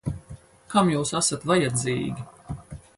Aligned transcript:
Kam 0.73 0.89
jūs 0.93 1.13
esat 1.21 1.47
vajadzīgi? 1.53 2.29